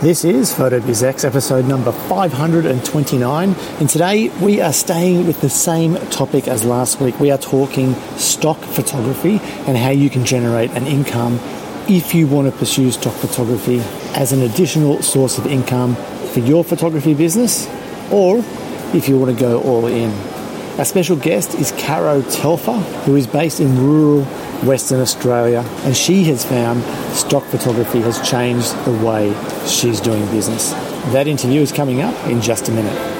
[0.00, 6.48] This is PhotoBizX episode number 529, and today we are staying with the same topic
[6.48, 7.18] as last week.
[7.18, 11.40] We are talking stock photography and how you can generate an income
[11.88, 13.78] if you want to pursue stock photography
[14.14, 15.96] as an additional source of income
[16.34, 17.66] for your photography business
[18.12, 18.44] or
[18.92, 20.10] if you want to go all in.
[20.78, 24.26] Our special guest is Caro Telfer, who is based in rural
[24.64, 26.82] Western Australia, and she has found
[27.14, 29.34] stock photography has changed the way
[29.66, 30.72] she's doing business.
[31.12, 33.16] That interview is coming up in just a minute.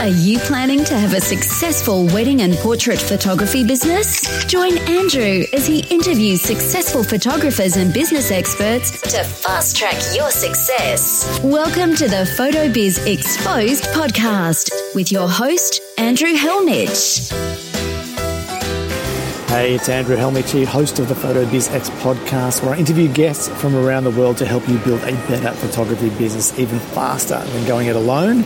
[0.00, 4.44] Are you planning to have a successful wedding and portrait photography business?
[4.46, 11.40] Join Andrew as he interviews successful photographers and business experts to fast track your success.
[11.42, 17.77] Welcome to the PhotoBiz Exposed podcast with your host, Andrew Hellmich.
[19.58, 23.48] Hey, it's Andrew Hellmich here, host of the PhotoBiz X podcast, where I interview guests
[23.48, 27.66] from around the world to help you build a better photography business even faster than
[27.66, 28.44] going it alone.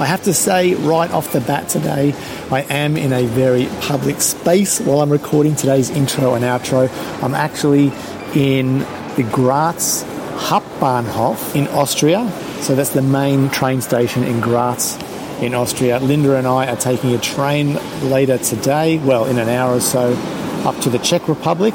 [0.00, 2.14] I have to say right off the bat today,
[2.50, 6.88] I am in a very public space while I'm recording today's intro and outro.
[7.22, 7.92] I'm actually
[8.34, 8.78] in
[9.16, 10.02] the Graz
[10.36, 12.26] Hauptbahnhof in Austria.
[12.62, 14.98] So that's the main train station in Graz
[15.42, 15.98] in Austria.
[15.98, 20.16] Linda and I are taking a train later today, well, in an hour or so,
[20.64, 21.74] up to the Czech Republic,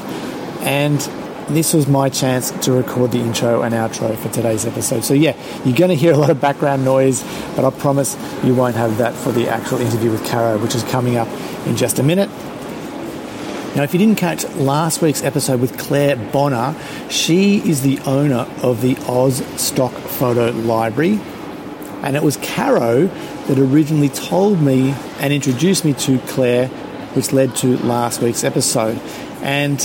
[0.60, 0.98] and
[1.48, 5.04] this was my chance to record the intro and outro for today's episode.
[5.04, 7.22] So, yeah, you're going to hear a lot of background noise,
[7.56, 10.84] but I promise you won't have that for the actual interview with Caro, which is
[10.84, 11.28] coming up
[11.66, 12.30] in just a minute.
[13.74, 16.74] Now, if you didn't catch last week's episode with Claire Bonnor,
[17.08, 21.20] she is the owner of the Aus Stock Photo Library.
[22.02, 26.70] And it was Caro that originally told me and introduced me to Claire
[27.14, 28.98] which led to last week's episode.
[29.42, 29.80] And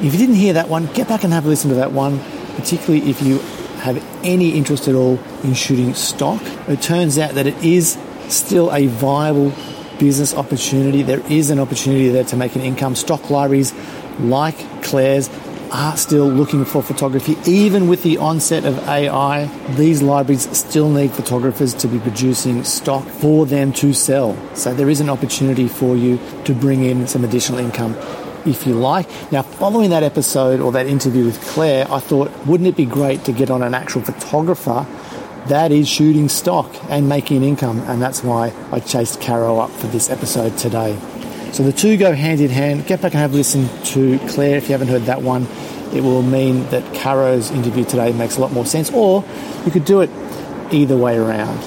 [0.00, 2.20] if you didn't hear that one, get back and have a listen to that one,
[2.56, 3.38] particularly if you
[3.80, 6.40] have any interest at all in shooting stock.
[6.68, 9.52] It turns out that it is still a viable
[9.98, 11.02] business opportunity.
[11.02, 12.94] There is an opportunity there to make an income.
[12.94, 13.72] Stock libraries
[14.18, 15.28] like Claire's
[15.70, 17.36] are still looking for photography.
[17.46, 19.46] Even with the onset of AI,
[19.76, 24.36] these libraries still need photographers to be producing stock for them to sell.
[24.54, 27.96] So there is an opportunity for you to bring in some additional income
[28.46, 29.08] if you like.
[29.32, 33.24] Now, following that episode or that interview with Claire, I thought, wouldn't it be great
[33.24, 34.86] to get on an actual photographer
[35.46, 37.80] that is shooting stock and making an income?
[37.80, 40.96] And that's why I chased Caro up for this episode today.
[41.56, 42.86] So the two go hand in hand.
[42.86, 45.46] Get back and have a listen to Claire if you haven't heard that one.
[45.94, 49.24] It will mean that Caro's interview today makes a lot more sense, or
[49.64, 50.10] you could do it
[50.70, 51.58] either way around.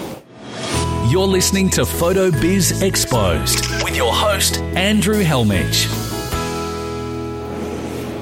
[1.10, 5.88] You're listening to Photo Biz Exposed with your host, Andrew Hellmich.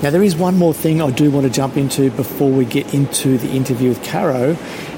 [0.01, 2.93] Now, there is one more thing I do want to jump into before we get
[2.93, 4.55] into the interview with Caro,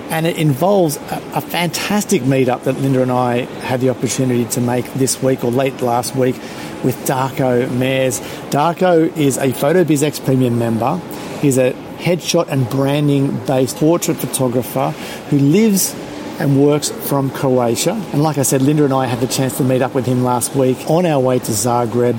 [0.09, 4.61] and it involves a, a, fantastic meetup that Linda and I had the opportunity to
[4.61, 6.35] make this week or late last week
[6.83, 8.19] with Darko Mares.
[8.49, 10.97] Darko is a PhotoBizX Premium member.
[11.41, 14.91] He's a headshot and branding based portrait photographer
[15.29, 15.93] who lives
[16.39, 17.93] and works from Croatia.
[18.13, 20.23] And like I said, Linda and I had the chance to meet up with him
[20.23, 22.17] last week on our way to Zagreb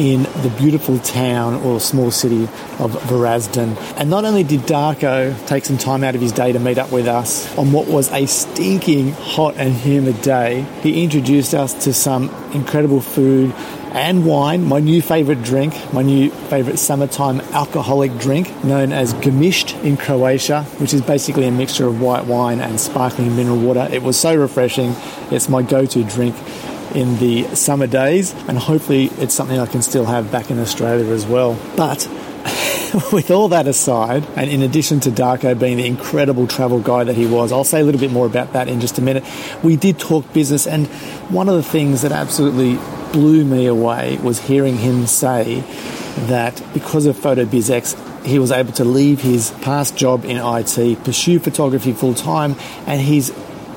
[0.00, 2.44] in the beautiful town or small city
[2.78, 3.76] of Varazdin.
[3.96, 6.92] And not only did Darko take some time out of his day to meet up
[6.92, 11.92] with us on what was a stinking hot and humid day, he introduced us to
[11.92, 13.54] some incredible food
[13.92, 19.82] and wine, my new favourite drink, my new favourite summertime alcoholic drink known as Gemišt
[19.82, 23.88] in Croatia, which is basically a mixture of white wine and sparkling mineral water.
[23.90, 24.94] It was so refreshing.
[25.30, 26.36] It's my go to drink
[26.94, 31.12] in the summer days, and hopefully it's something I can still have back in Australia
[31.12, 31.58] as well.
[31.76, 32.08] But
[33.12, 37.16] with all that aside, and in addition to Darko being the incredible travel guy that
[37.16, 39.24] he was, I'll say a little bit more about that in just a minute.
[39.62, 40.86] We did talk business, and
[41.28, 42.78] one of the things that absolutely
[43.12, 45.60] blew me away was hearing him say
[46.26, 51.38] that because of PhotoBizX, he was able to leave his past job in IT, pursue
[51.38, 52.56] photography full time,
[52.86, 53.32] and he's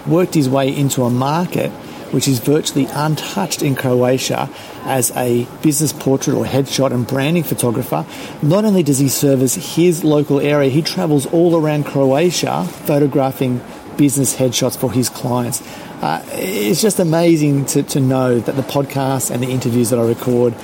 [0.08, 1.72] worked his way into a market
[2.12, 4.50] which is virtually untouched in Croatia
[4.84, 8.06] as a business portrait or headshot and branding photographer.
[8.42, 13.62] Not only does he service his local area, he travels all around Croatia photographing
[13.98, 15.62] business headshots for his clients.
[16.02, 20.04] Uh, it's just amazing to, to know that the podcast and the interviews that I
[20.04, 20.56] record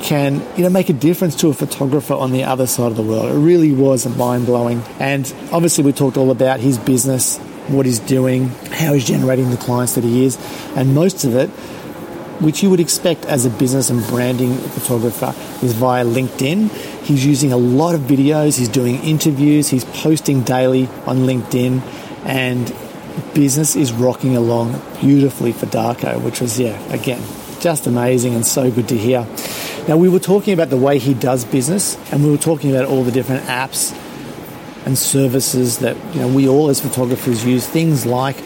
[0.00, 3.02] can you know make a difference to a photographer on the other side of the
[3.02, 3.30] world.
[3.30, 4.82] It really was mind blowing.
[4.98, 7.38] And obviously we talked all about his business
[7.68, 10.38] what he's doing, how he's generating the clients that he is,
[10.76, 11.48] and most of it,
[12.40, 15.34] which you would expect as a business and branding photographer,
[15.64, 16.70] is via LinkedIn.
[17.04, 21.82] He's using a lot of videos, he's doing interviews, he's posting daily on LinkedIn,
[22.24, 22.72] and
[23.34, 27.22] business is rocking along beautifully for Darko, which was, yeah, again,
[27.60, 29.26] just amazing and so good to hear.
[29.88, 32.84] Now, we were talking about the way he does business, and we were talking about
[32.84, 33.92] all the different apps
[34.84, 37.66] and services that you know we all as photographers use.
[37.66, 38.36] Things like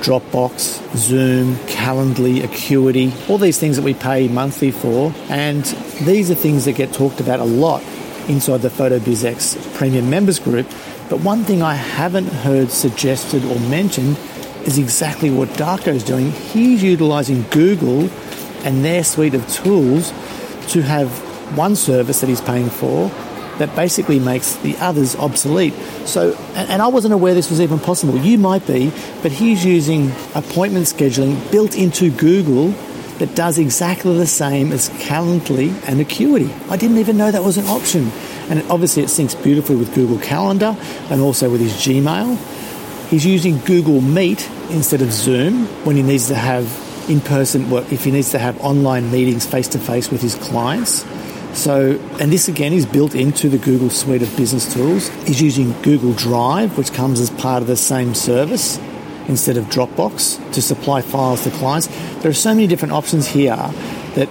[0.00, 5.64] Dropbox, Zoom, Calendly, Acuity, all these things that we pay monthly for, and
[6.02, 7.82] these are things that get talked about a lot
[8.28, 10.66] inside the PhotoBizX Premium Members Group.
[11.08, 14.18] But one thing I haven't heard suggested or mentioned
[14.66, 16.30] is exactly what Darko is doing.
[16.30, 18.10] He's utilizing Google
[18.64, 20.10] and their suite of tools
[20.72, 21.10] to have
[21.56, 23.10] one service that he's paying for
[23.58, 25.74] that basically makes the others obsolete.
[26.04, 28.16] So, and I wasn't aware this was even possible.
[28.16, 32.74] You might be, but he's using appointment scheduling built into Google
[33.18, 36.52] that does exactly the same as Calendly and Acuity.
[36.70, 38.10] I didn't even know that was an option.
[38.48, 40.76] And obviously, it syncs beautifully with Google Calendar
[41.10, 42.36] and also with his Gmail.
[43.08, 46.66] He's using Google Meet instead of Zoom when he needs to have
[47.08, 51.04] in person if he needs to have online meetings face to face with his clients.
[51.58, 55.08] So, and this again is built into the Google suite of business tools.
[55.28, 58.78] is using Google Drive, which comes as part of the same service
[59.26, 61.88] instead of Dropbox to supply files to clients.
[62.20, 64.28] There are so many different options here that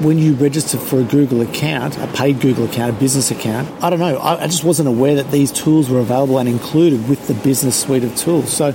[0.00, 3.90] when you register for a Google account, a paid Google account, a business account, I
[3.90, 7.34] don't know, I, just wasn't aware that these tools were available and included with the
[7.34, 8.50] business suite of tools.
[8.50, 8.68] So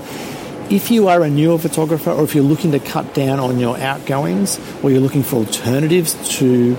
[0.70, 3.80] if you are a newer photographer or if you're looking to cut down on your
[3.80, 6.78] outgoings or you're looking for alternatives to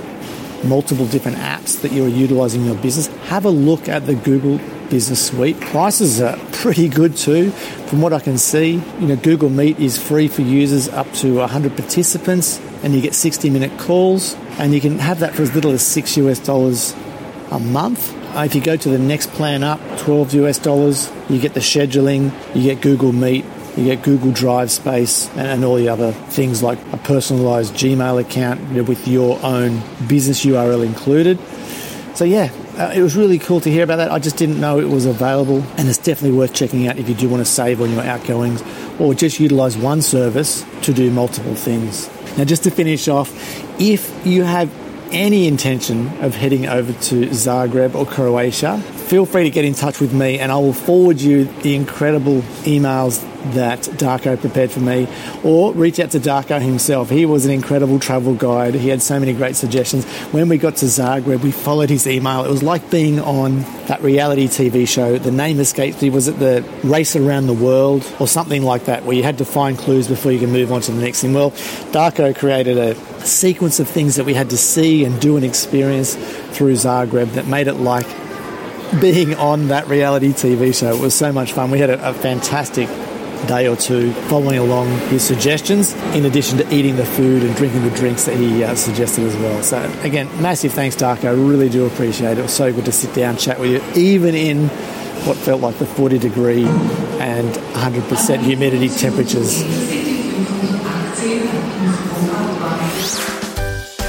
[0.65, 4.59] multiple different apps that you're utilizing in your business, have a look at the Google
[4.91, 5.61] Business Suite.
[5.61, 7.51] Prices are pretty good too.
[7.51, 11.37] From what I can see, you know, Google Meet is free for users up to
[11.37, 15.55] 100 participants and you get 60 minute calls and you can have that for as
[15.55, 16.95] little as 6 US dollars
[17.51, 18.15] a month.
[18.37, 21.61] Uh, if you go to the next plan up, 12 US dollars, you get the
[21.61, 23.45] scheduling, you get Google Meet,
[23.77, 28.21] you get Google Drive space and, and all the other things like a personalized Gmail
[28.21, 31.39] account you know, with your own business URL included.
[32.15, 34.13] So, yeah, uh, it was really cool to hear about that.
[34.13, 37.15] I just didn't know it was available, and it's definitely worth checking out if you
[37.15, 38.63] do want to save on your outgoings
[39.01, 42.09] or just utilize one service to do multiple things.
[42.37, 43.31] Now, just to finish off,
[43.81, 44.73] if you have
[45.13, 50.01] any intention of heading over to Zagreb or Croatia, feel free to get in touch
[50.01, 53.23] with me and I will forward you the incredible emails
[53.53, 55.07] that Darko prepared for me,
[55.43, 57.11] or reach out to Darko himself.
[57.11, 58.75] He was an incredible travel guide.
[58.75, 60.05] He had so many great suggestions.
[60.33, 62.45] When we got to Zagreb, we followed his email.
[62.45, 65.19] It was like being on that reality TV show.
[65.19, 66.11] The name escaped me.
[66.11, 69.45] Was it the Race Around the World or something like that, where you had to
[69.45, 71.35] find clues before you can move on to the next thing?
[71.35, 71.51] Well,
[71.93, 76.15] Darko created a sequence of things that we had to see and do and experience
[76.57, 78.07] through Zagreb that made it like
[79.01, 80.95] being on that reality TV show.
[80.95, 81.71] It was so much fun.
[81.71, 82.89] We had a, a fantastic
[83.47, 87.83] day or two following along his suggestions, in addition to eating the food and drinking
[87.83, 89.63] the drinks that he uh, suggested as well.
[89.63, 91.27] So, again, massive thanks, Darko.
[91.27, 92.39] I really do appreciate it.
[92.39, 94.69] It was so good to sit down chat with you, even in
[95.27, 99.63] what felt like the 40 degree and 100% humidity temperatures.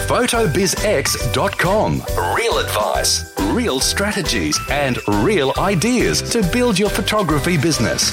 [0.08, 2.02] PhotoBizX.com.
[2.36, 8.12] Real advice, real strategies, and real ideas to build your photography business.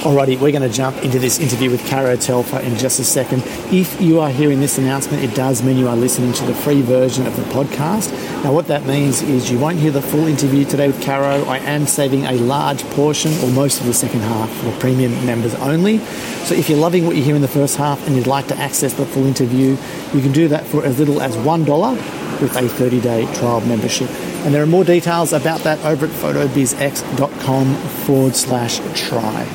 [0.00, 3.42] Alrighty, we're going to jump into this interview with Caro Telfer in just a second.
[3.70, 6.80] If you are hearing this announcement, it does mean you are listening to the free
[6.80, 8.12] version of the podcast.
[8.42, 11.44] Now, what that means is you won't hear the full interview today with Caro.
[11.44, 15.54] I am saving a large portion or most of the second half for premium members
[15.56, 15.98] only.
[16.46, 18.56] So, if you're loving what you hear in the first half and you'd like to
[18.56, 19.76] access the full interview,
[20.14, 24.08] you can do that for as little as $1 with a 30 day trial membership.
[24.44, 29.48] And there are more details about that over at photobizx.com forward slash try.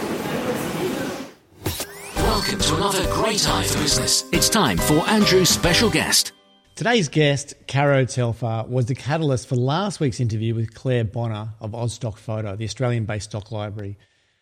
[2.16, 4.26] Welcome to another great eye for business.
[4.32, 6.34] It's time for Andrew's special guest.
[6.76, 11.76] Today's guest, Caro Telfer, was the catalyst for last week's interview with Claire Bonnor of
[11.76, 13.98] Aus Stock Photo, the Australian based stock library.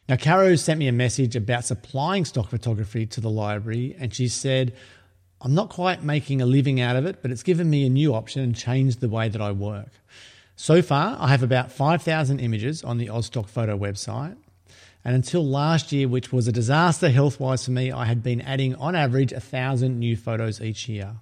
[0.07, 4.29] Now, Caro sent me a message about supplying stock photography to the library, and she
[4.29, 4.73] said,
[5.41, 8.15] I'm not quite making a living out of it, but it's given me a new
[8.15, 9.91] option and changed the way that I work.
[10.55, 14.35] So far, I have about 5,000 images on the Aus Stock Photo website.
[15.05, 18.41] And until last year, which was a disaster health wise for me, I had been
[18.41, 21.17] adding on average a thousand new photos each year.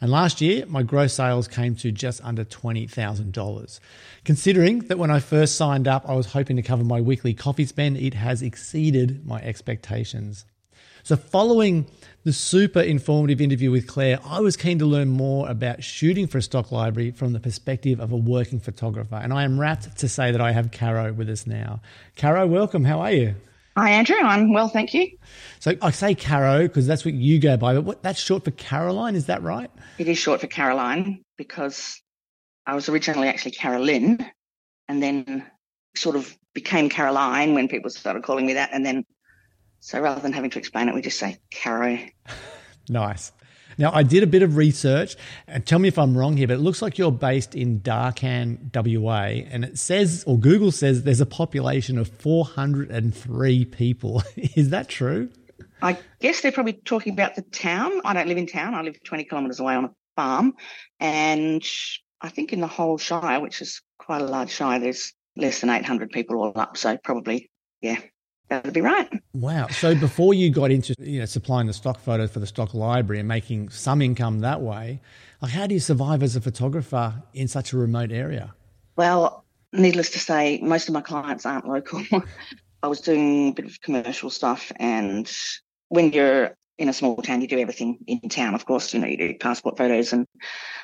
[0.00, 3.80] And last year, my gross sales came to just under $20,000.
[4.24, 7.66] Considering that when I first signed up, I was hoping to cover my weekly coffee
[7.66, 10.44] spend, it has exceeded my expectations.
[11.04, 11.86] So, following
[12.24, 16.38] the super informative interview with Claire, I was keen to learn more about shooting for
[16.38, 19.16] a stock library from the perspective of a working photographer.
[19.16, 21.80] And I am rapt to say that I have Caro with us now.
[22.16, 22.84] Caro, welcome.
[22.84, 23.34] How are you?
[23.76, 24.16] Hi, Andrew.
[24.16, 25.08] I'm well, thank you.
[25.58, 28.50] So I say Caro because that's what you go by, but what, that's short for
[28.52, 29.70] Caroline, is that right?
[29.98, 32.00] It is short for Caroline because
[32.66, 34.24] I was originally actually Carolyn
[34.88, 35.44] and then
[35.96, 38.70] sort of became Caroline when people started calling me that.
[38.72, 39.04] And then,
[39.82, 41.98] so rather than having to explain it, we just say Caro.
[42.88, 43.32] nice.
[43.78, 45.16] Now, I did a bit of research,
[45.48, 48.70] and tell me if I'm wrong here, but it looks like you're based in Darkan,
[48.72, 54.22] WA, and it says, or Google says, there's a population of 403 people.
[54.36, 55.30] Is that true?
[55.82, 57.90] I guess they're probably talking about the town.
[58.04, 58.74] I don't live in town.
[58.74, 60.52] I live 20 kilometres away on a farm.
[61.00, 61.66] And
[62.20, 65.70] I think in the whole Shire, which is quite a large Shire, there's less than
[65.70, 66.76] 800 people all up.
[66.76, 67.98] So probably, yeah,
[68.56, 69.08] that'd be right.
[69.32, 69.68] Wow.
[69.68, 73.20] So before you got into you know supplying the stock photos for the stock library
[73.20, 75.00] and making some income that way,
[75.40, 78.54] like how do you survive as a photographer in such a remote area?
[78.96, 82.02] Well, needless to say, most of my clients aren't local.
[82.82, 85.30] I was doing a bit of commercial stuff and
[85.88, 88.94] when you're in a small town, you do everything in town, of course.
[88.94, 90.26] You know, you do passport photos and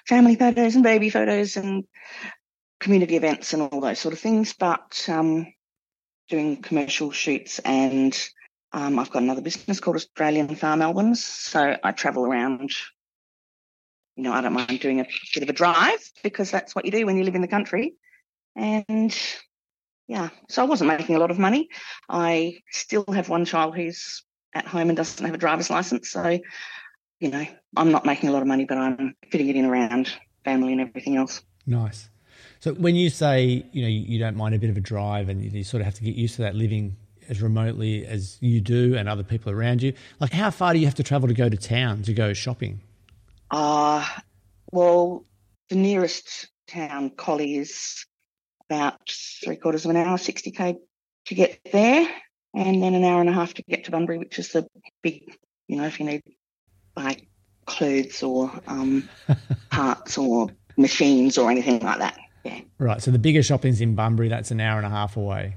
[0.07, 1.85] family photos and baby photos and
[2.79, 4.53] community events and all those sort of things.
[4.53, 5.47] But um,
[6.29, 8.17] doing commercial shoots and
[8.73, 11.25] um, I've got another business called Australian Farm Albums.
[11.25, 12.73] So I travel around.
[14.17, 16.91] You know, I don't mind doing a bit of a drive because that's what you
[16.91, 17.95] do when you live in the country.
[18.57, 19.17] And
[20.09, 21.69] yeah, so I wasn't making a lot of money.
[22.09, 26.11] I still have one child who's at home and doesn't have a driver's license.
[26.11, 26.39] So,
[27.21, 30.13] you know, I'm not making a lot of money, but I'm fitting it in around
[30.45, 31.43] family and everything else.
[31.67, 32.09] Nice.
[32.61, 35.43] So when you say, you know, you don't mind a bit of a drive and
[35.43, 36.97] you sort of have to get used to that living
[37.29, 40.87] as remotely as you do and other people around you, like how far do you
[40.87, 42.81] have to travel to go to town to go shopping?
[43.51, 44.05] Uh,
[44.73, 45.25] well,
[45.69, 48.05] the nearest town, Collie, is
[48.69, 49.09] about
[49.45, 50.79] three quarters of an hour, 60k
[51.27, 52.09] to get there
[52.55, 54.67] and then an hour and a half to get to Bunbury, which is the
[55.03, 55.37] big,
[55.69, 56.23] you know, if you need
[56.95, 57.17] buy
[57.67, 59.09] clothes or um,
[59.71, 62.19] parts or machines or anything like that.
[62.49, 62.61] Yeah.
[62.79, 63.03] Right.
[63.03, 64.29] So the bigger shopping's in Bunbury.
[64.29, 65.57] That's an hour and a half away.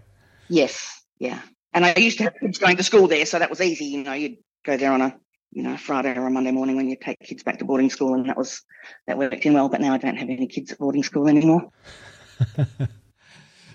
[0.50, 1.02] Yes.
[1.20, 1.40] Yeah.
[1.74, 3.86] And I used to have kids going to school there, so that was easy.
[3.86, 5.16] You know, you'd go there on a
[5.52, 8.14] you know Friday or a Monday morning when you take kids back to boarding school,
[8.14, 8.62] and that was
[9.08, 9.70] that worked in well.
[9.70, 11.72] But now I don't have any kids at boarding school anymore.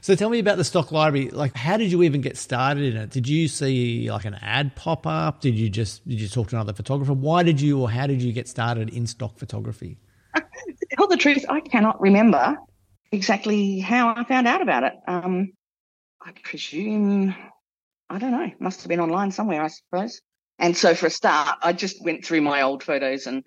[0.07, 1.31] So tell me about the stock library.
[1.31, 3.11] Like, how did you even get started in it?
[3.11, 5.41] Did you see like an ad pop up?
[5.41, 7.13] Did you just did you talk to another photographer?
[7.13, 9.99] Why did you or how did you get started in stock photography?
[10.37, 10.43] to
[10.97, 12.57] tell the truth, I cannot remember
[13.13, 14.95] exactly how I found out about it.
[15.07, 15.53] Um,
[16.21, 17.35] I presume
[18.09, 18.51] I don't know.
[18.61, 20.21] Must have been online somewhere, I suppose.
[20.59, 23.45] And so for a start, I just went through my old photos and,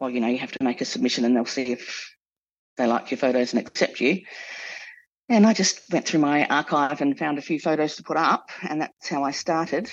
[0.00, 2.14] well, you know, you have to make a submission and they'll see if
[2.76, 4.22] they like your photos and accept you.
[5.28, 8.48] And I just went through my archive and found a few photos to put up,
[8.66, 9.90] and that's how I started.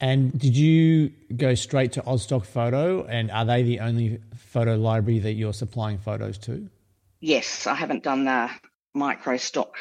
[0.00, 3.04] And did you go straight to Aus Stock Photo?
[3.04, 6.70] And are they the only photo library that you're supplying photos to?
[7.20, 8.50] Yes, I haven't done the
[8.94, 9.74] micro stock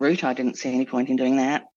[0.00, 0.24] route.
[0.24, 1.64] I didn't see any point in doing that.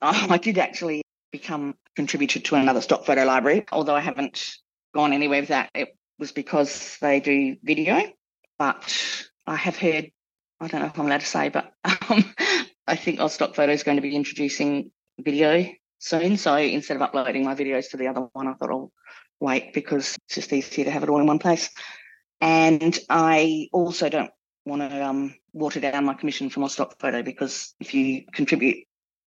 [0.00, 4.54] Oh, I did actually become contributor to another stock photo library, although I haven't
[4.94, 5.70] gone anywhere with that.
[5.74, 5.88] It
[6.20, 8.04] was because they do video,
[8.60, 10.12] but I have heard
[10.60, 11.72] I don't know if I'm allowed to say, but
[12.10, 12.34] um,
[12.86, 15.66] I think Aus Stock Photo is going to be introducing video
[15.98, 16.36] soon.
[16.36, 18.92] So instead of uploading my videos to the other one, I thought I'll
[19.40, 21.70] wait because it's just easier to have it all in one place.
[22.40, 24.30] And I also don't
[24.68, 28.86] want to um, water down my commission from a stock Photo because if you contribute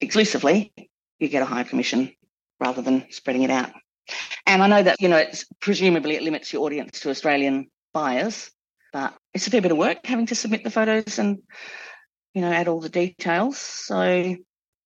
[0.00, 0.72] exclusively,
[1.18, 2.12] you get a higher commission
[2.58, 3.70] rather than spreading it out.
[4.46, 8.50] And I know that, you know, it's presumably it limits your audience to Australian buyers.
[8.92, 11.38] But it's a fair bit of work having to submit the photos and,
[12.34, 13.56] you know, add all the details.
[13.56, 14.34] So,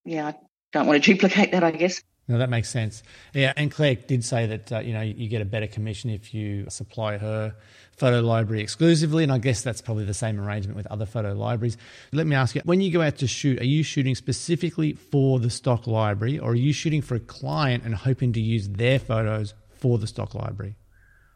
[0.05, 0.35] yeah, I
[0.73, 2.03] don't want to duplicate that, I guess.
[2.29, 3.03] No, that makes sense.
[3.35, 6.33] Yeah, and Claire did say that uh, you know you get a better commission if
[6.33, 7.55] you supply her
[7.97, 11.77] photo library exclusively, and I guess that's probably the same arrangement with other photo libraries.
[12.13, 15.39] Let me ask you: when you go out to shoot, are you shooting specifically for
[15.39, 18.99] the stock library, or are you shooting for a client and hoping to use their
[18.99, 20.77] photos for the stock library?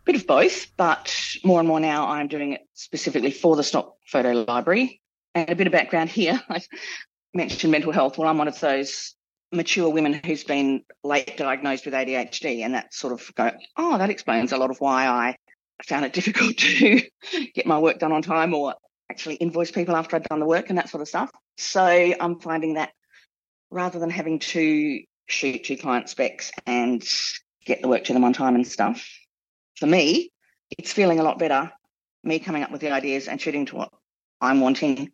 [0.09, 3.97] bit of both, but more and more now I'm doing it specifically for the stock
[4.07, 5.03] photo library.
[5.35, 6.63] And a bit of background here, I
[7.35, 8.17] mentioned mental health.
[8.17, 9.15] Well, I'm one of those
[9.53, 14.09] mature women who's been late diagnosed with ADHD, and that sort of go, oh, that
[14.09, 15.37] explains a lot of why I
[15.85, 17.03] found it difficult to
[17.55, 18.75] get my work done on time or
[19.11, 21.31] actually invoice people after I'd done the work and that sort of stuff.
[21.57, 22.91] So I'm finding that
[23.71, 27.07] rather than having to shoot to client specs and
[27.65, 29.09] get the work to them on time and stuff.
[29.77, 30.31] For me,
[30.77, 31.71] it's feeling a lot better,
[32.25, 33.91] me coming up with the ideas and shooting to what
[34.41, 35.13] I'm wanting,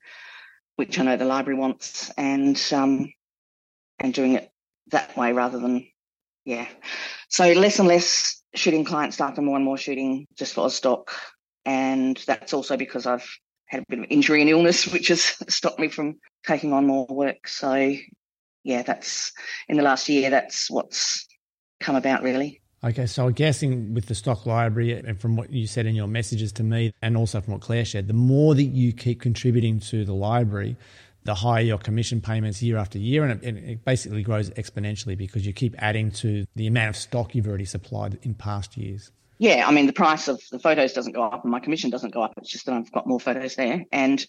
[0.77, 3.13] which I know the library wants, and um,
[3.99, 4.51] and doing it
[4.89, 5.87] that way rather than
[6.45, 6.67] yeah.
[7.29, 11.13] So less and less shooting client stuff and more and more shooting just for stock.
[11.65, 13.29] And that's also because I've
[13.67, 17.07] had a bit of injury and illness, which has stopped me from taking on more
[17.09, 17.49] work.
[17.49, 17.95] So
[18.63, 19.33] yeah, that's
[19.69, 21.27] in the last year, that's what's
[21.81, 22.61] come about really.
[22.83, 26.07] Okay, so I'm guessing with the stock library, and from what you said in your
[26.07, 29.81] messages to me, and also from what Claire shared, the more that you keep contributing
[29.81, 30.77] to the library,
[31.25, 35.47] the higher your commission payments year after year, and it, it, basically grows exponentially because
[35.47, 39.11] you keep adding to the amount of stock you've already supplied in past years.
[39.39, 42.13] Yeah, I mean the price of the photos doesn't go up and my commission doesn't
[42.15, 42.35] go up.
[42.37, 43.85] It's just that I've got more photos there.
[43.91, 44.25] And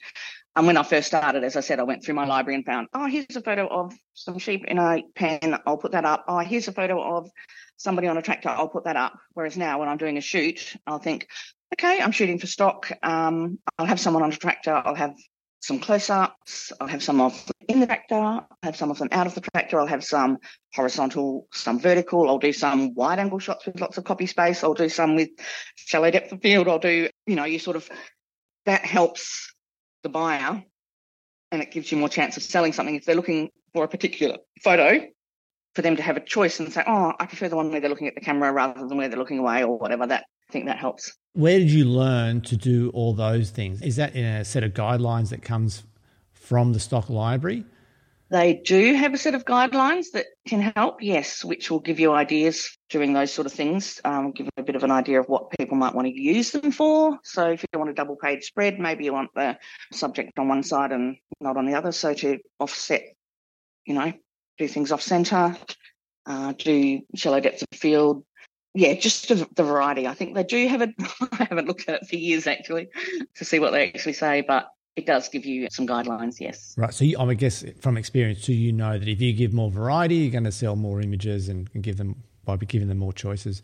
[0.56, 2.88] and when I first started, as I said, I went through my library and found,
[2.94, 5.58] oh, here's a photo of some sheep in a pen.
[5.68, 6.24] I'll put that up.
[6.30, 7.30] Oh, here's a photo of
[7.76, 8.50] somebody on a tractor.
[8.50, 9.20] I'll put that up.
[9.34, 11.28] Whereas now, when I'm doing a shoot, I'll think,
[11.74, 12.90] okay, I'm shooting for stock.
[13.04, 14.74] Um, I'll have someone on a tractor.
[14.74, 15.14] I'll have
[15.66, 16.72] some close-ups.
[16.80, 18.16] I'll have some of them in the tractor.
[18.16, 19.80] I'll have some of them out of the tractor.
[19.80, 20.38] I'll have some
[20.74, 22.30] horizontal, some vertical.
[22.30, 24.64] I'll do some wide-angle shots with lots of copy space.
[24.64, 25.30] I'll do some with
[25.76, 26.68] shallow depth of field.
[26.68, 27.90] I'll do, you know, you sort of
[28.66, 29.54] that helps
[30.04, 30.64] the buyer,
[31.52, 34.38] and it gives you more chance of selling something if they're looking for a particular
[34.64, 35.08] photo.
[35.74, 37.90] For them to have a choice and say, "Oh, I prefer the one where they're
[37.90, 40.08] looking at the camera rather than where they're looking away," or whatever.
[40.08, 41.14] That I think that helps.
[41.34, 43.82] Where did you learn to do all those things?
[43.82, 45.84] Is that in a set of guidelines that comes
[46.32, 47.66] from the stock library?
[48.30, 52.12] They do have a set of guidelines that can help, yes, which will give you
[52.14, 55.52] ideas doing those sort of things, um, give a bit of an idea of what
[55.52, 57.20] people might want to use them for.
[57.24, 59.58] So if you want a double page spread, maybe you want the
[59.92, 61.92] subject on one side and not on the other.
[61.92, 63.04] So to offset,
[63.86, 64.12] you know,
[64.58, 65.56] do things off center,
[66.26, 68.26] uh, do shallow depth of field,
[68.76, 70.06] yeah, just the, the variety.
[70.06, 70.92] I think they do have it.
[71.32, 72.90] I haven't looked at it for years actually
[73.36, 76.40] to see what they actually say, but it does give you some guidelines.
[76.40, 76.76] Yes.
[76.78, 76.94] Right.
[76.94, 80.16] So you, I guess from experience, do you know that if you give more variety,
[80.16, 83.62] you're going to sell more images and, and give them by giving them more choices.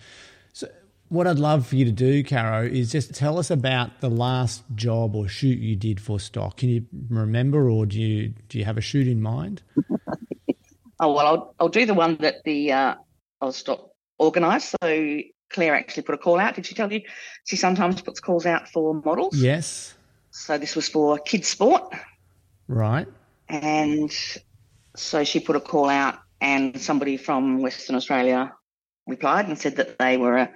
[0.53, 0.67] So
[1.09, 4.63] what I'd love for you to do, Caro, is just tell us about the last
[4.75, 6.57] job or shoot you did for stock.
[6.57, 9.61] Can you remember, or do you do you have a shoot in mind?
[10.99, 12.95] oh well, I'll I'll do the one that the uh,
[13.41, 13.90] I'll stop
[14.21, 14.75] organised.
[14.81, 16.55] So Claire actually put a call out.
[16.55, 17.01] Did she tell you
[17.45, 19.35] she sometimes puts calls out for models?
[19.35, 19.95] Yes.
[20.31, 21.93] So this was for kids sport.
[22.67, 23.07] Right.
[23.49, 24.11] And
[24.95, 28.53] so she put a call out and somebody from Western Australia
[29.07, 30.51] replied and said that they were a,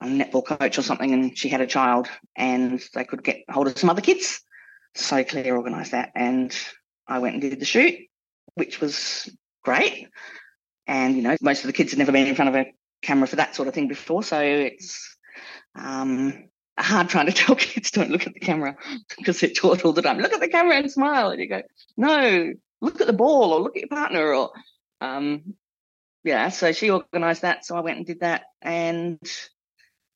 [0.00, 3.68] a netball coach or something and she had a child and they could get hold
[3.68, 4.40] of some other kids.
[4.94, 6.56] So Claire organised that and
[7.06, 7.94] I went and did the shoot,
[8.54, 9.30] which was
[9.62, 10.08] great.
[10.86, 12.72] And, you know, most of the kids had never been in front of a
[13.04, 14.22] camera for that sort of thing before.
[14.22, 15.16] So it's
[15.74, 18.76] um, hard trying to tell kids don't look at the camera
[19.16, 21.30] because they're taught all the time, look at the camera and smile.
[21.30, 21.62] And you go,
[21.96, 24.50] no, look at the ball or look at your partner or,
[25.00, 25.54] um,
[26.22, 26.48] yeah.
[26.48, 27.64] So she organised that.
[27.64, 28.44] So I went and did that.
[28.62, 29.20] And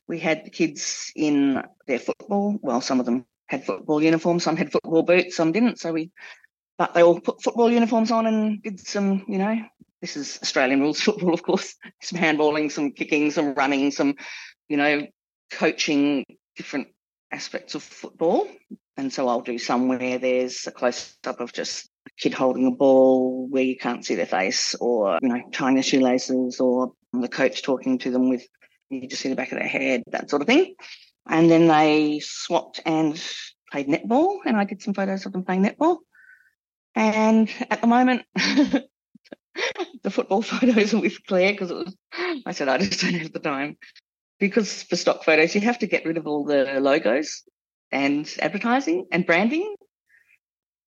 [0.07, 2.59] we had the kids in their football.
[2.63, 5.79] Well, some of them had football uniforms, some had football boots, some didn't.
[5.79, 6.11] So we,
[6.79, 9.57] but they all put football uniforms on and did some, you know,
[10.01, 14.15] this is Australian rules football, of course, some handballing, some kicking, some running, some,
[14.69, 15.07] you know,
[15.51, 16.25] coaching
[16.57, 16.89] different
[17.33, 18.49] aspects of football.
[18.97, 22.67] And so I'll do some where there's a close up of just a kid holding
[22.67, 26.93] a ball where you can't see their face or, you know, tying their shoelaces or
[27.13, 28.47] the coach talking to them with,
[28.91, 30.75] you just see the back of their head, that sort of thing.
[31.29, 33.23] And then they swapped and
[33.71, 35.99] played netball and I did some photos of them playing netball.
[36.95, 38.23] And at the moment,
[40.03, 41.97] the football photos with Claire because it was,
[42.47, 43.77] I said, I just don't have the time.
[44.39, 47.43] Because for stock photos, you have to get rid of all the logos
[47.91, 49.75] and advertising and branding.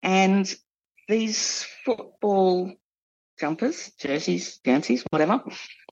[0.03, 0.53] And
[1.09, 2.73] these football
[3.39, 5.43] jumpers, jerseys, jerseys, whatever,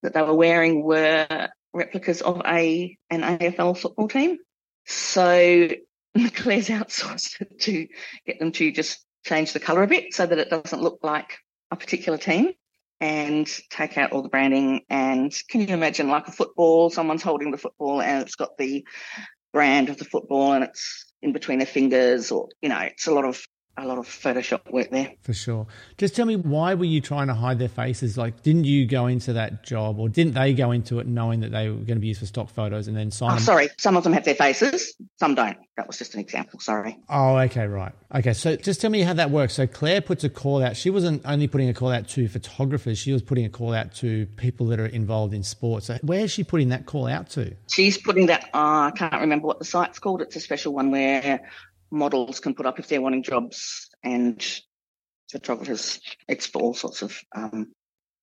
[0.02, 4.38] that they were wearing were replicas of a an AFL football team.
[4.87, 5.68] So
[6.35, 7.88] Claire's outsourced to
[8.26, 11.38] get them to just change the colour a bit so that it doesn't look like
[11.70, 12.52] a particular team
[13.00, 14.83] and take out all the branding.
[14.90, 18.87] And can you imagine like a football, someone's holding the football and it's got the
[19.52, 23.12] brand of the football and it's in between their fingers or, you know, it's a
[23.12, 23.40] lot of
[23.79, 25.12] a lot of Photoshop work there.
[25.23, 25.67] For sure.
[25.97, 28.19] Just tell me, why were you trying to hide their faces?
[28.19, 31.53] Like, didn't you go into that job, or didn't they go into it knowing that
[31.53, 33.31] they were going to be used for stock photos and then sign?
[33.31, 33.43] Oh, them?
[33.43, 33.69] sorry.
[33.79, 35.57] Some of them have their faces, some don't.
[35.77, 36.59] That was just an example.
[36.59, 36.99] Sorry.
[37.09, 37.93] Oh, okay, right.
[38.14, 39.55] Okay, so just tell me how that works.
[39.55, 40.77] So Claire puts a call out.
[40.77, 43.95] She wasn't only putting a call out to photographers; she was putting a call out
[43.97, 45.87] to people that are involved in sports.
[45.87, 47.55] So where is she putting that call out to?
[47.69, 48.45] She's putting that.
[48.55, 50.21] Uh, I can't remember what the site's called.
[50.23, 51.49] It's a special one where
[51.90, 54.44] models can put up if they're wanting jobs and
[55.31, 56.01] photographers.
[56.29, 57.72] It's for all sorts of um,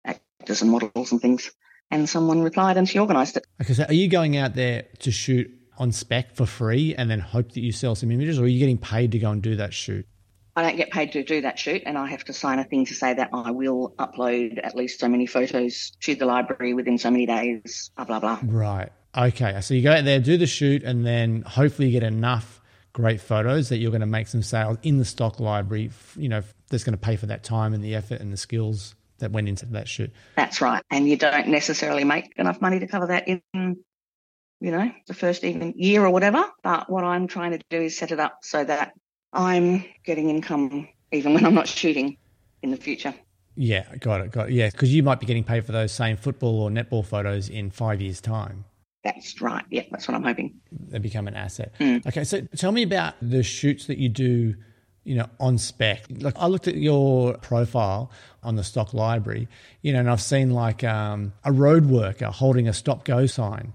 [0.06, 1.52] actors and models and things.
[1.92, 3.46] And someone replied and she organised it.
[3.62, 7.20] Okay, so are you going out there to shoot on spec for free and then
[7.20, 9.56] hope that you sell some images, or are you getting paid to go and do
[9.56, 10.08] that shoot?
[10.56, 12.86] I don't get paid to do that shoot, and I have to sign a thing
[12.86, 17.00] to say that I will upload at least so many photos to the library within
[17.00, 18.40] so many days, blah, blah, blah.
[18.44, 18.92] Right.
[19.18, 19.60] Okay.
[19.62, 22.62] So you go out there, do the shoot, and then hopefully you get enough
[22.94, 26.42] great photos that you're going to make some sales in the stock library, you know,
[26.70, 29.48] that's going to pay for that time and the effort and the skills that went
[29.48, 30.12] into that shoot.
[30.36, 30.84] That's right.
[30.92, 35.44] And you don't necessarily make enough money to cover that in, you know, the first
[35.44, 36.46] even year or whatever.
[36.64, 38.94] But what I'm trying to do is set it up so that
[39.32, 42.18] I'm getting income even when I'm not shooting
[42.62, 43.14] in the future.
[43.56, 44.54] Yeah, got it, got it.
[44.54, 47.70] Yeah, because you might be getting paid for those same football or netball photos in
[47.70, 48.66] five years' time.
[49.04, 49.66] That's right.
[49.70, 50.60] Yeah, that's what I'm hoping.
[50.72, 51.74] They become an asset.
[51.80, 52.06] Mm.
[52.08, 54.56] Okay, so tell me about the shoots that you do,
[55.04, 56.06] you know, on spec.
[56.10, 58.12] Like I looked at your profile
[58.44, 59.50] on the stock library,
[59.82, 63.74] you know, and I've seen like um, a road worker holding a stop go sign.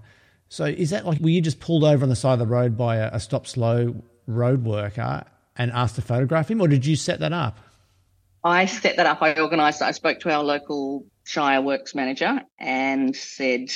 [0.49, 2.75] So is that like were you just pulled over on the side of the road
[2.75, 5.23] by a, a stop slow road worker
[5.55, 7.59] and asked to photograph him, or did you set that up?
[8.43, 9.21] I set that up.
[9.21, 9.81] I organised.
[9.81, 13.69] I spoke to our local Shire Works manager and said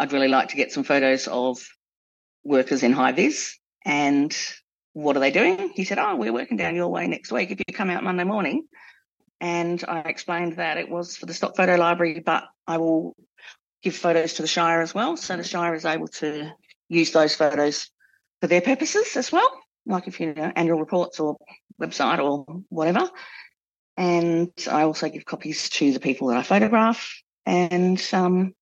[0.00, 1.58] I'd really like to get some photos of
[2.42, 3.58] workers in high vis.
[3.84, 4.34] And
[4.94, 5.72] what are they doing?
[5.74, 8.24] He said, Oh, we're working down your way next week if you come out Monday
[8.24, 8.64] morning.
[9.42, 13.14] And I explained that it was for the stock photo library, but I will
[13.82, 15.18] give photos to the Shire as well.
[15.18, 16.50] So the Shire is able to
[16.88, 17.90] use those photos
[18.40, 19.50] for their purposes as well,
[19.84, 21.36] like if you know annual reports or
[21.78, 23.10] website or whatever.
[23.98, 27.20] And I also give copies to the people that I photograph.
[27.44, 28.54] And um,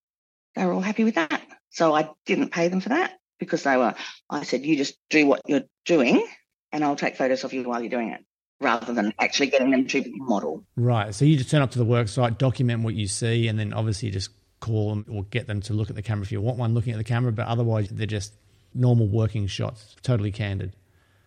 [0.59, 1.40] they were all happy with that.
[1.71, 3.94] So I didn't pay them for that because they were,
[4.29, 6.27] I said, you just do what you're doing
[6.73, 8.25] and I'll take photos of you while you're doing it
[8.61, 10.64] rather than actually getting them to model.
[10.77, 11.14] Right.
[11.14, 13.73] So you just turn up to the work site, document what you see, and then
[13.73, 16.59] obviously just call them or get them to look at the camera if you want
[16.59, 18.35] one looking at the camera, but otherwise they're just
[18.75, 20.75] normal working shots, totally candid.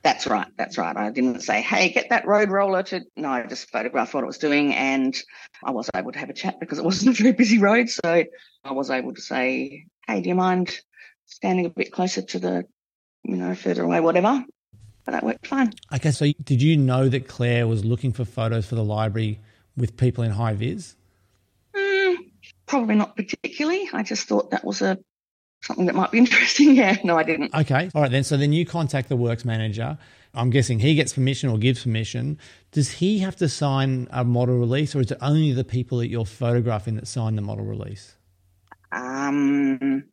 [0.03, 0.47] That's right.
[0.57, 0.97] That's right.
[0.97, 3.01] I didn't say, hey, get that road roller to.
[3.15, 5.15] No, I just photographed what it was doing and
[5.63, 7.89] I was able to have a chat because it wasn't a very busy road.
[7.89, 8.23] So
[8.63, 10.75] I was able to say, hey, do you mind
[11.25, 12.65] standing a bit closer to the,
[13.23, 14.43] you know, further away, whatever?
[15.05, 15.73] But that worked fine.
[15.93, 16.11] Okay.
[16.11, 19.39] So did you know that Claire was looking for photos for the library
[19.77, 20.95] with people in high vis?
[21.75, 22.17] Mm,
[22.65, 23.87] probably not particularly.
[23.93, 24.97] I just thought that was a
[25.63, 26.75] something that might be interesting.
[26.75, 27.53] Yeah, no, I didn't.
[27.53, 28.23] Okay, all right then.
[28.23, 29.97] So then you contact the works manager.
[30.33, 32.39] I'm guessing he gets permission or gives permission.
[32.71, 36.07] Does he have to sign a model release, or is it only the people that
[36.07, 38.15] you're photographing that sign the model release?
[38.93, 40.05] Um,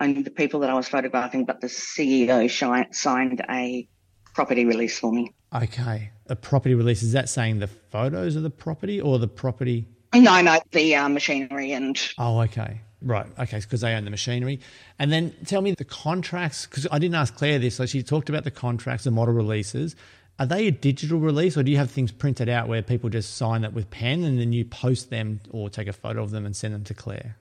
[0.00, 2.50] only the people that I was photographing, but the CEO
[2.92, 3.88] signed a
[4.34, 5.32] property release for me.
[5.54, 9.86] Okay, a property release is that saying the photos of the property or the property?
[10.14, 12.00] No, no, the uh, machinery and.
[12.18, 12.80] Oh, okay.
[13.04, 13.26] Right.
[13.38, 13.58] Okay.
[13.60, 14.60] Because they own the machinery.
[14.98, 17.76] And then tell me the contracts, because I didn't ask Claire this.
[17.76, 19.96] So she talked about the contracts, the model releases.
[20.38, 23.36] Are they a digital release or do you have things printed out where people just
[23.36, 26.46] sign that with pen and then you post them or take a photo of them
[26.46, 27.36] and send them to Claire?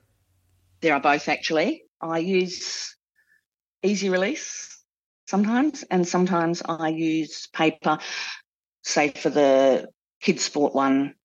[0.82, 1.84] There are both actually.
[2.02, 2.95] I use
[3.84, 4.84] easy release
[5.28, 8.00] sometimes, and sometimes I use paper.
[8.84, 9.88] Say for the
[10.21, 11.15] kids' sport one,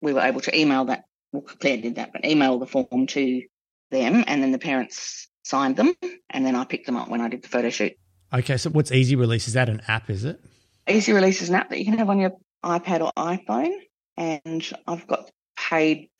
[0.00, 1.04] we were able to email that.
[1.32, 3.42] Well, Claire did that, but email the form to
[3.90, 5.94] them, and then the parents signed them,
[6.30, 7.92] and then I picked them up when I did the photo shoot.
[8.32, 9.48] Okay, so what's Easy Release?
[9.48, 10.08] Is that an app?
[10.08, 10.40] Is it?
[10.88, 12.32] Easy Release is an app that you can have on your
[12.64, 13.72] iPad or iPhone,
[14.16, 16.10] and I've got paid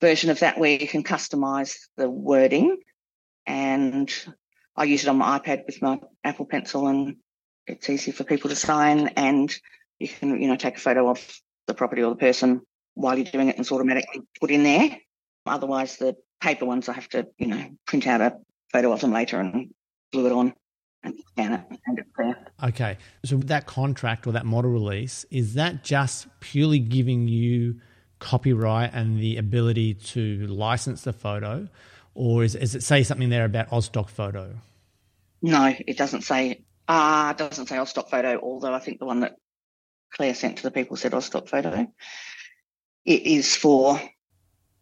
[0.00, 2.76] version of that where you can customize the wording,
[3.46, 4.12] and
[4.76, 7.16] I use it on my iPad with my Apple Pencil, and
[7.66, 9.54] it's easy for people to sign, and
[9.98, 12.60] you can you know take a photo of the property or the person
[12.94, 14.98] while you're doing it, and it's automatically put in there.
[15.46, 18.36] Otherwise, the paper ones, I have to, you know, print out a
[18.72, 19.72] photo of them later and
[20.12, 20.52] glue it on
[21.04, 22.36] and scan it and it's there.
[22.64, 22.98] Okay.
[23.24, 27.80] So that contract or that model release, is that just purely giving you
[28.18, 31.68] copyright and the ability to license the photo?
[32.14, 34.54] Or is, is it say something there about Aus Stock Photo?
[35.40, 39.06] No, it doesn't say uh it doesn't say Aus Stock Photo, although I think the
[39.06, 39.36] one that
[40.12, 41.86] Claire sent to the people said Oz Photo.
[43.04, 44.00] It is for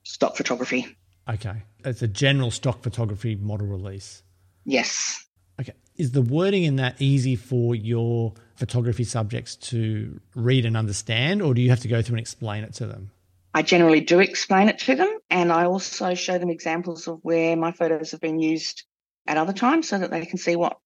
[0.02, 0.96] stock photography.
[1.28, 1.62] Okay.
[1.84, 4.22] It's a general stock photography model release.
[4.64, 5.26] Yes.
[5.60, 5.74] Okay.
[5.96, 11.54] Is the wording in that easy for your photography subjects to read and understand, or
[11.54, 13.10] do you have to go through and explain it to them?
[13.52, 17.56] I generally do explain it to them, and I also show them examples of where
[17.56, 18.84] my photos have been used
[19.26, 20.78] at other times so that they can see what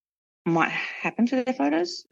[0.46, 2.04] might happen to their photos.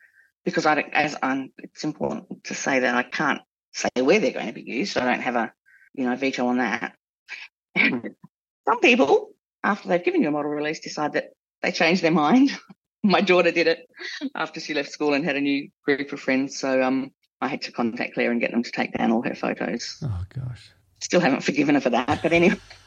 [0.45, 3.41] Because I, as I'm, it's important to say that I can't
[3.73, 4.93] say where they're going to be used.
[4.93, 5.53] So I don't have a,
[5.95, 6.95] you know, veto on that.
[7.79, 9.31] Some people,
[9.65, 11.31] after they've given you a model release, decide that
[11.63, 12.51] they change their mind.
[13.03, 13.89] My daughter did it
[14.35, 16.59] after she left school and had a new group of friends.
[16.59, 19.35] So um, I had to contact Claire and get them to take down all her
[19.35, 19.99] photos.
[20.05, 20.71] Oh gosh.
[21.01, 22.57] Still haven't forgiven her for that, but anyway.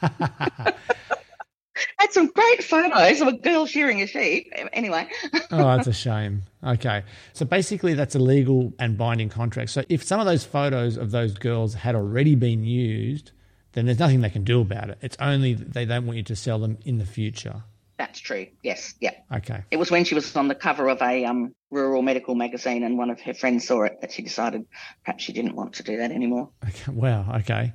[1.98, 4.52] had some great photos of a girl shearing a sheep.
[4.72, 5.06] Anyway.
[5.50, 6.42] oh, that's a shame.
[6.64, 7.02] Okay.
[7.32, 9.70] So basically, that's a legal and binding contract.
[9.70, 13.32] So if some of those photos of those girls had already been used,
[13.76, 14.98] then there's nothing they can do about it.
[15.02, 17.62] It's only they don't want you to sell them in the future.
[17.98, 18.46] That's true.
[18.62, 18.94] Yes.
[19.00, 19.12] Yeah.
[19.30, 19.64] Okay.
[19.70, 22.96] It was when she was on the cover of a um, rural medical magazine and
[22.96, 24.64] one of her friends saw it that she decided
[25.04, 26.48] perhaps she didn't want to do that anymore.
[26.66, 26.92] Okay.
[26.92, 27.36] Wow.
[27.36, 27.74] Okay.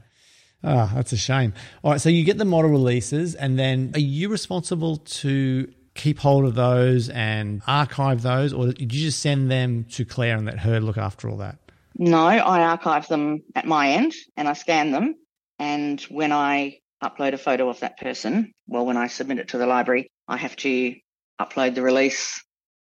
[0.64, 1.54] Ah, oh, that's a shame.
[1.84, 2.02] All right.
[2.02, 6.56] So you get the model releases, and then are you responsible to keep hold of
[6.56, 10.80] those and archive those, or did you just send them to Claire and let her
[10.80, 11.58] look after all that?
[11.96, 15.16] No, I archive them at my end and I scan them.
[15.62, 19.60] And when I upload a photo of that person, well, when I submit it to
[19.60, 20.96] the library, I have to
[21.40, 22.44] upload the release.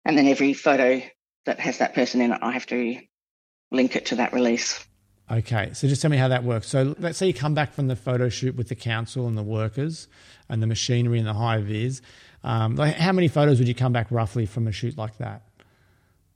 [0.03, 1.01] And then every photo
[1.45, 2.99] that has that person in it, I have to
[3.71, 4.86] link it to that release.
[5.32, 6.67] Okay, so just tell me how that works.
[6.67, 9.43] So let's say you come back from the photo shoot with the council and the
[9.43, 10.10] workers
[10.49, 12.01] and the machinery and the high vis.
[12.43, 15.43] Um, like how many photos would you come back roughly from a shoot like that?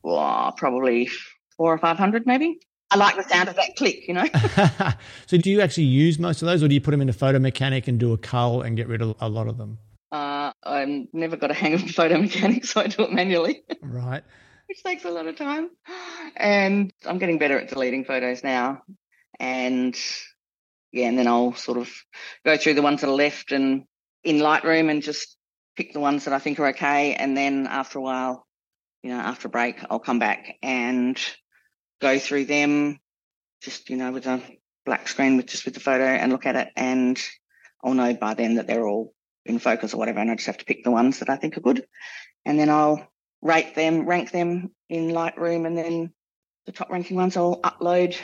[0.02, 1.10] Well, probably
[1.58, 2.62] four or five hundred, maybe.
[2.92, 4.26] I like the sound of that click, you know.
[5.26, 7.14] so do you actually use most of those, or do you put them in a
[7.14, 9.78] photo mechanic and do a cull and get rid of a lot of them?
[10.12, 13.64] Uh, I've never got a hang of photo mechanic, so I do it manually.
[13.82, 14.24] Right.
[14.68, 15.70] Which takes a lot of time.
[16.36, 18.84] And I'm getting better at deleting photos now.
[19.40, 19.98] And
[20.92, 21.90] yeah, and then I'll sort of
[22.46, 23.86] go through the ones that are left and
[24.24, 25.38] in Lightroom and just
[25.78, 27.16] pick the ones that I think are okay.
[27.16, 28.46] And then after a while,
[29.02, 31.20] you know, after a break, I'll come back and
[32.02, 33.00] go through them
[33.62, 34.42] just, you know, with a
[34.86, 36.70] black screen with just with the photo and look at it.
[36.76, 37.22] And
[37.84, 39.14] I'll know by then that they're all
[39.46, 40.20] in focus or whatever.
[40.20, 41.86] And I just have to pick the ones that I think are good.
[42.46, 43.08] And then I'll
[43.42, 45.66] rate them, rank them in Lightroom.
[45.66, 46.12] And then
[46.66, 48.18] the top ranking ones I'll upload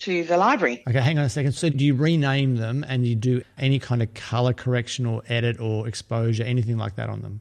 [0.00, 0.82] to the library.
[0.88, 1.52] Okay, hang on a second.
[1.52, 5.60] So, do you rename them and you do any kind of color correction or edit
[5.60, 7.40] or exposure, anything like that on them?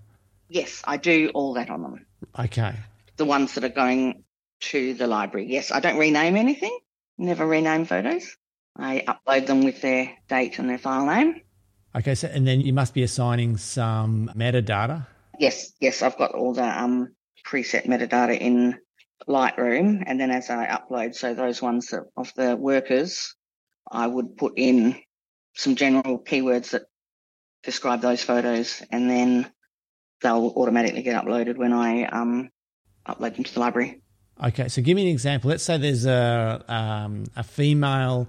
[0.49, 2.05] Yes, I do all that on them.
[2.37, 2.75] Okay.
[3.17, 4.23] The ones that are going
[4.71, 5.47] to the library.
[5.49, 6.77] Yes, I don't rename anything,
[7.17, 8.37] never rename photos.
[8.75, 11.41] I upload them with their date and their file name.
[11.95, 15.05] Okay, so and then you must be assigning some metadata.
[15.37, 17.13] Yes, yes, I've got all the um,
[17.45, 18.79] preset metadata in
[19.27, 23.35] Lightroom, and then as I upload, so those ones that, of the workers,
[23.91, 24.99] I would put in
[25.55, 26.83] some general keywords that
[27.63, 29.51] describe those photos, and then
[30.21, 32.49] they'll automatically get uploaded when I um,
[33.07, 34.02] upload them to the library.
[34.41, 35.49] Okay, so give me an example.
[35.49, 38.27] Let's say there's a um, a female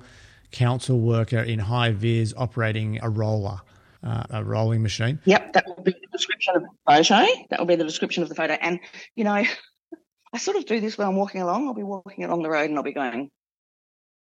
[0.51, 3.61] council worker in high vis operating a roller,
[4.03, 5.19] uh, a rolling machine.
[5.25, 7.27] Yep, that will be the description of the photo.
[7.51, 8.55] That will be the description of the photo.
[8.55, 8.81] And
[9.17, 9.33] you know,
[10.33, 11.67] I sort of do this when I'm walking along.
[11.67, 13.31] I'll be walking along the road and I'll be going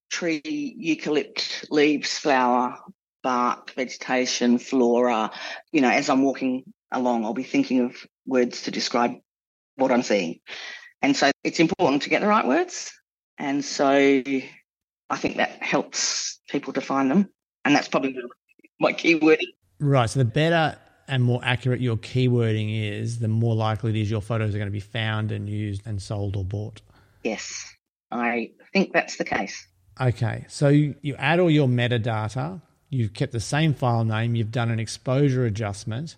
[0.10, 2.78] tree, eucalypt, leaves, flower,
[3.24, 5.32] bark, vegetation, flora.
[5.72, 9.16] You know, as I'm walking along, I'll be thinking of words to describe
[9.76, 10.40] what I'm seeing.
[11.02, 12.92] And so it's important to get the right words.
[13.38, 17.30] And so I think that helps people to find them.
[17.66, 18.16] And that's probably
[18.80, 19.54] my keywording.
[19.80, 20.10] Right.
[20.10, 24.22] So the better and more accurate your keywording is, the more likely it is your
[24.22, 26.82] photos are going to be found and used and sold or bought.
[27.24, 27.74] Yes,
[28.12, 29.68] I think that's the case.
[30.00, 30.46] Okay.
[30.50, 34.70] So you, you add all your metadata, you've kept the same file name, you've done
[34.70, 36.16] an exposure adjustment.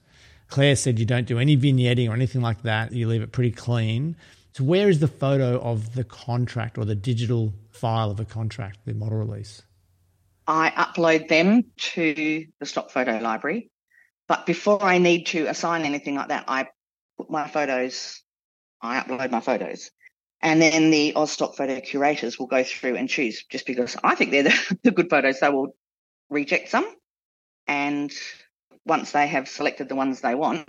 [0.48, 3.52] Claire said you don't do any vignetting or anything like that, you leave it pretty
[3.52, 4.16] clean.
[4.60, 8.80] So, where is the photo of the contract or the digital file of a contract,
[8.84, 9.62] the model release?
[10.48, 13.72] I upload them to the stock photo library.
[14.28, 16.68] But before I need to assign anything like that, I
[17.18, 18.22] put my photos,
[18.82, 19.92] I upload my photos.
[20.42, 24.16] And then the Aus Stock Photo curators will go through and choose just because I
[24.16, 25.74] think they're the, the good photos, they will
[26.30, 26.94] reject some.
[27.66, 28.12] And
[28.86, 30.68] once they have selected the ones they want,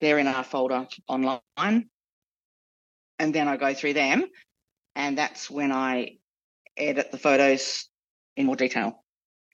[0.00, 1.90] they're in our folder online
[3.20, 4.24] and then I go through them
[4.96, 6.16] And that's when I
[6.76, 7.88] edit the photos
[8.36, 9.04] in more detail.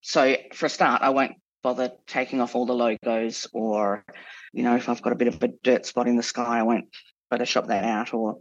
[0.02, 4.04] So for a start, I won't bother taking off all the logos or,
[4.52, 6.62] you know, if I've got a bit of a dirt spot in the sky, I
[6.62, 6.86] won't
[7.30, 8.38] Photoshop that out or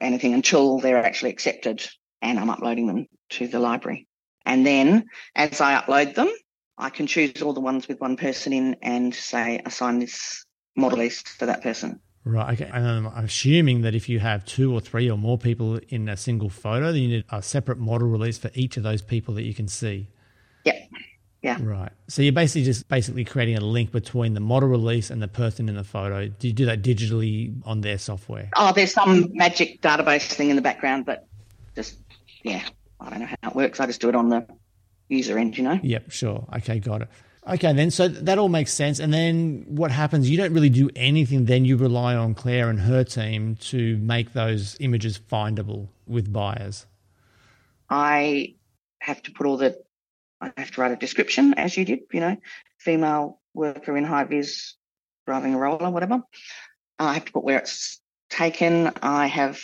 [0.00, 1.86] anything until they're actually accepted
[2.22, 4.06] and I'm uploading them to the library.
[4.46, 6.30] And then as I upload them,
[6.78, 10.44] I can choose all the ones with one person in and say assign this
[10.76, 12.00] model list to that person.
[12.28, 12.60] Right.
[12.60, 12.70] Okay.
[12.70, 16.16] And I'm assuming that if you have two or three or more people in a
[16.16, 19.44] single photo, then you need a separate model release for each of those people that
[19.44, 20.08] you can see.
[20.64, 20.90] Yep.
[21.40, 21.58] Yeah.
[21.62, 21.90] Right.
[22.08, 25.70] So you're basically just basically creating a link between the model release and the person
[25.70, 26.28] in the photo.
[26.28, 28.50] Do you do that digitally on their software?
[28.56, 31.26] Oh, there's some magic database thing in the background, but
[31.74, 31.96] just
[32.42, 32.62] yeah,
[33.00, 33.80] I don't know how it works.
[33.80, 34.46] I just do it on the
[35.08, 35.80] user end, you know.
[35.82, 36.10] Yep.
[36.10, 36.46] Sure.
[36.56, 36.78] Okay.
[36.78, 37.08] Got it.
[37.48, 38.98] Okay, then so that all makes sense.
[38.98, 40.28] And then what happens?
[40.28, 41.46] You don't really do anything.
[41.46, 46.86] Then you rely on Claire and her team to make those images findable with buyers.
[47.88, 48.56] I
[49.00, 49.80] have to put all the
[50.40, 52.36] I have to write a description, as you did, you know,
[52.78, 54.74] female worker in high vis
[55.26, 56.22] driving a roller, whatever.
[56.98, 58.92] I have to put where it's taken.
[59.02, 59.60] I have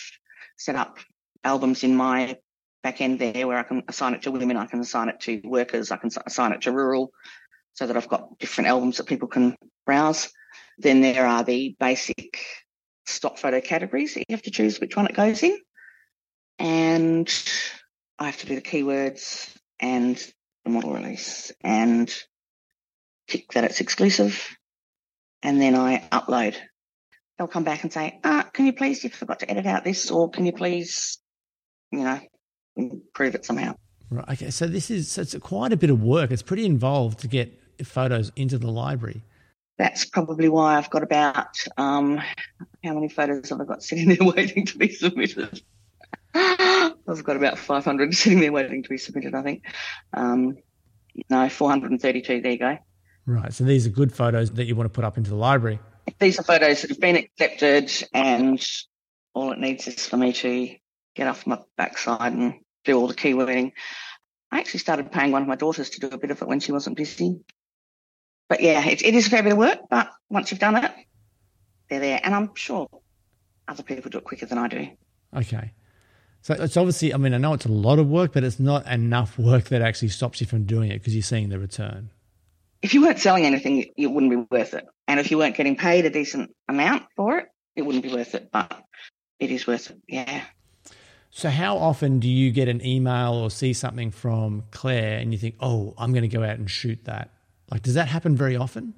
[0.57, 0.99] set up
[1.45, 2.39] albums in my
[2.83, 5.41] back end there where I can assign it to women, I can assign it to
[5.45, 7.13] workers, I can assign it to rural,
[7.75, 10.33] so that I've got different albums that people can browse.
[10.79, 12.39] Then there are the basic
[13.07, 15.59] stock photo categories that you have to choose which one it goes in.
[16.59, 17.33] And
[18.19, 20.17] I have to do the keywords and
[20.65, 22.13] the model release and
[23.29, 24.49] tick that it's exclusive.
[25.43, 26.57] And then I upload.
[27.37, 30.11] They'll come back and say, ah, can you please, you forgot to edit out this,
[30.11, 31.19] or can you please,
[31.91, 32.21] you know,
[32.77, 33.75] improve it somehow.
[34.11, 34.29] Right.
[34.31, 34.51] Okay.
[34.51, 36.31] So this is so it's quite a bit of work.
[36.31, 39.23] It's pretty involved to get photos into the library.
[39.77, 44.19] That's probably why I've got about um, how many photos have I got sitting there
[44.21, 45.63] waiting to be submitted?
[46.35, 49.65] I've got about 500 sitting there waiting to be submitted, I think.
[50.13, 50.59] Um,
[51.31, 52.41] no, 432.
[52.41, 52.79] There you go.
[53.27, 53.53] Right.
[53.53, 55.79] So these are good photos that you want to put up into the library.
[56.19, 58.65] These are photos that have been accepted, and
[59.33, 60.77] all it needs is for me to
[61.15, 63.73] get off my backside and do all the keywording.
[64.51, 66.61] I actually started paying one of my daughters to do a bit of it when
[66.61, 67.41] she wasn't busy.
[68.49, 70.93] But yeah, it, it is a fair bit of work, but once you've done it,
[71.89, 72.21] they're there.
[72.23, 72.89] And I'm sure
[73.69, 74.89] other people do it quicker than I do.
[75.35, 75.73] Okay.
[76.43, 78.87] So it's obviously, I mean, I know it's a lot of work, but it's not
[78.87, 82.11] enough work that actually stops you from doing it because you're seeing the return.
[82.83, 84.85] If you weren't selling anything, it wouldn't be worth it.
[85.09, 88.35] And if you weren't getting paid a decent amount for it, it wouldn't be worth
[88.35, 88.51] it.
[88.53, 88.79] But
[89.39, 89.99] it is worth it.
[90.07, 90.45] Yeah.
[91.31, 95.39] So, how often do you get an email or see something from Claire and you
[95.39, 97.31] think, oh, I'm going to go out and shoot that?
[97.71, 98.95] Like, does that happen very often?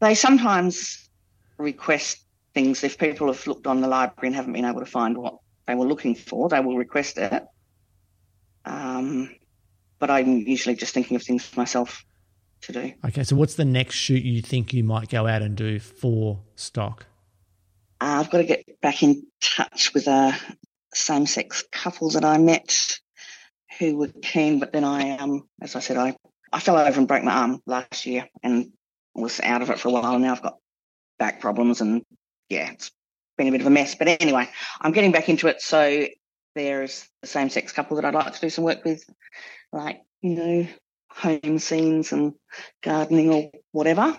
[0.00, 1.08] They sometimes
[1.58, 2.24] request
[2.54, 2.84] things.
[2.84, 5.74] If people have looked on the library and haven't been able to find what they
[5.74, 7.44] were looking for, they will request it.
[8.64, 9.34] Um,
[9.98, 12.04] but I'm usually just thinking of things myself
[12.62, 12.92] to do.
[13.06, 16.40] Okay, so what's the next shoot you think you might go out and do for
[16.56, 17.06] stock?
[18.00, 20.36] Uh, I've got to get back in touch with a
[20.94, 22.98] same sex couple that I met
[23.78, 26.16] who were keen, but then I, um, as I said, I,
[26.52, 28.72] I fell over and broke my arm last year and
[29.14, 30.14] was out of it for a while.
[30.14, 30.58] And now I've got
[31.18, 32.04] back problems and
[32.48, 32.90] yeah, it's
[33.38, 33.94] been a bit of a mess.
[33.94, 34.48] But anyway,
[34.80, 35.62] I'm getting back into it.
[35.62, 36.06] So
[36.54, 39.04] there's the same sex couple that I'd like to do some work with,
[39.72, 40.66] like, you know,
[41.10, 42.34] home scenes and
[42.82, 44.16] gardening or whatever.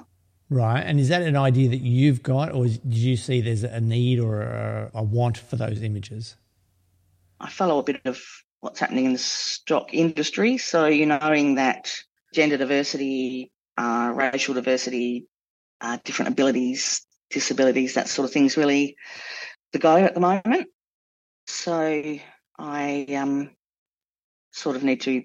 [0.50, 0.82] Right.
[0.82, 4.20] And is that an idea that you've got, or did you see there's a need
[4.20, 6.36] or a, a want for those images?
[7.40, 8.22] I follow a bit of
[8.60, 10.58] what's happening in the stock industry.
[10.58, 11.94] So, you knowing that
[12.34, 15.28] gender diversity, uh, racial diversity,
[15.80, 18.96] uh, different abilities, disabilities, that sort of thing is really
[19.72, 20.68] the go at the moment.
[21.48, 22.20] So
[22.58, 23.52] I um,
[24.52, 25.24] sort of need to,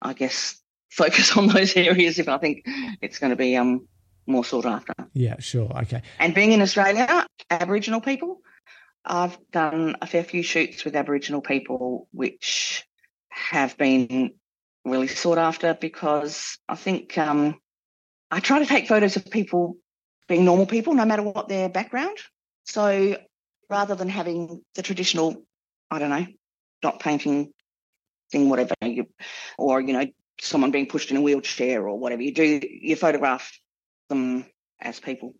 [0.00, 2.66] I guess, focus on those areas if I think
[3.00, 3.88] it's going to be um,
[4.26, 4.92] more sought after.
[5.14, 5.70] Yeah, sure.
[5.82, 6.02] Okay.
[6.18, 8.40] And being in Australia, Aboriginal people,
[9.04, 12.86] I've done a fair few shoots with Aboriginal people, which
[13.30, 14.34] have been
[14.84, 17.58] really sought after because I think um,
[18.30, 19.76] I try to take photos of people
[20.28, 22.18] being normal people, no matter what their background.
[22.64, 23.16] So
[23.68, 25.44] rather than having the traditional,
[25.90, 26.26] I don't know,
[26.80, 27.52] dot painting
[28.30, 29.06] thing, whatever, you,
[29.58, 30.06] or you know,
[30.40, 33.52] someone being pushed in a wheelchair or whatever, you do you photograph
[34.08, 34.46] them
[34.80, 35.34] as people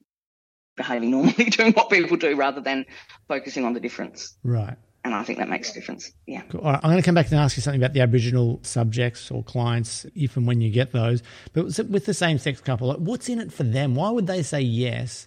[0.76, 2.86] behaving normally, doing what people do rather than
[3.28, 4.36] focusing on the difference.
[4.42, 4.76] Right.
[5.04, 6.12] And I think that makes a difference.
[6.26, 6.42] Yeah.
[6.48, 6.64] Cool.
[6.64, 10.06] I'm going to come back and ask you something about the Aboriginal subjects or clients,
[10.14, 11.22] if and when you get those.
[11.52, 13.96] But with the same sex couple, what's in it for them?
[13.96, 15.26] Why would they say yes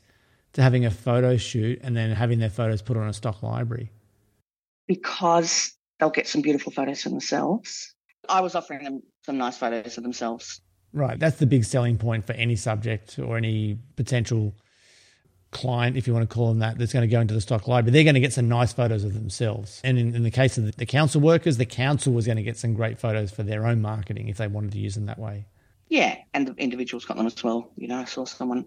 [0.54, 3.92] to having a photo shoot and then having their photos put on a stock library?
[4.88, 7.94] because they'll get some beautiful photos of themselves.
[8.28, 10.62] I was offering them some nice photos of themselves.
[10.94, 11.20] Right.
[11.20, 14.56] That's the big selling point for any subject or any potential
[15.56, 17.68] client, if you want to call them that, that's going to go into the stock
[17.68, 17.94] library.
[17.94, 19.80] They're going to get some nice photos of themselves.
[19.86, 22.44] And in, in the case of the, the council workers, the council was going to
[22.44, 25.18] get some great photos for their own marketing if they wanted to use them that
[25.18, 25.46] way.
[25.88, 27.72] Yeah, and the individuals got them as well.
[27.78, 28.66] You know, I saw someone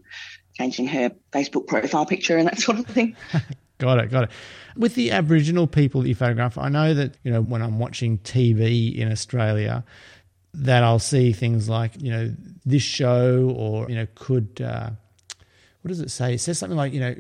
[0.55, 3.15] changing her Facebook profile picture and that sort of thing.
[3.79, 4.31] got it, got it.
[4.75, 8.19] With the Aboriginal people that you photograph, I know that, you know, when I'm watching
[8.19, 9.85] TV in Australia,
[10.55, 12.35] that I'll see things like, you know,
[12.65, 14.91] this show or, you know, could, uh,
[15.89, 16.35] what does it say?
[16.35, 17.17] It says something like, you know,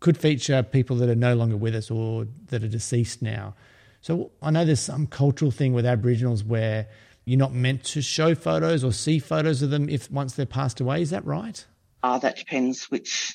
[0.00, 3.54] could feature people that are no longer with us or that are deceased now.
[4.00, 6.88] So I know there's some cultural thing with Aboriginals where
[7.24, 10.80] you're not meant to show photos or see photos of them if once they're passed
[10.80, 11.02] away.
[11.02, 11.64] Is that right?
[12.02, 13.32] Uh, that depends which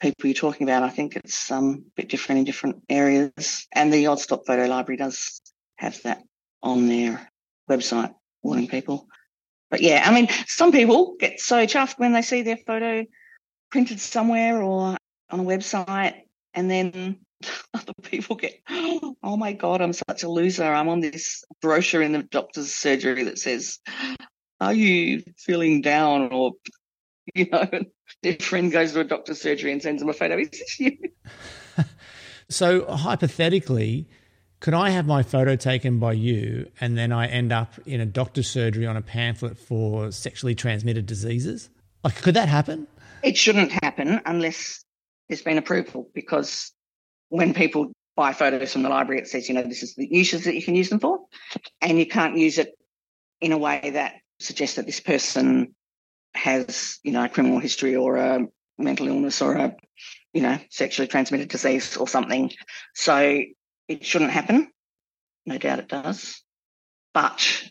[0.00, 0.84] people you're talking about.
[0.84, 3.66] I think it's um, a bit different in different areas.
[3.72, 5.40] And the Aus Stock Photo Library does
[5.78, 6.22] have that
[6.62, 7.28] on their
[7.68, 9.08] website, warning people.
[9.72, 13.04] But yeah, I mean, some people get so chuffed when they see their photo
[13.70, 14.96] printed somewhere or
[15.30, 17.18] on a website, and then
[17.74, 20.64] other people get, oh my God, I'm such a loser.
[20.64, 23.80] I'm on this brochure in the doctor's surgery that says,
[24.60, 26.32] Are you feeling down?
[26.32, 26.52] Or,
[27.34, 27.68] you know,
[28.22, 30.38] their friend goes to a doctor's surgery and sends them a photo.
[30.38, 30.98] Is this you?
[32.48, 34.06] so, hypothetically,
[34.60, 38.06] could I have my photo taken by you and then I end up in a
[38.06, 41.68] doctor's surgery on a pamphlet for sexually transmitted diseases?
[42.02, 42.86] Like, could that happen?
[43.24, 44.84] It shouldn't happen unless
[45.28, 46.72] there's been approval because
[47.30, 50.44] when people buy photos from the library, it says, you know, this is the uses
[50.44, 51.20] that you can use them for,
[51.80, 52.74] and you can't use it
[53.40, 55.74] in a way that suggests that this person
[56.34, 58.40] has, you know, a criminal history or a
[58.76, 59.74] mental illness or a,
[60.34, 62.52] you know, sexually transmitted disease or something.
[62.94, 63.42] So
[63.88, 64.70] it shouldn't happen.
[65.46, 66.42] No doubt it does.
[67.14, 67.70] But